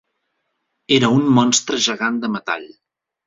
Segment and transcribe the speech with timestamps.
[0.95, 2.67] Era un monstre gegant de metall.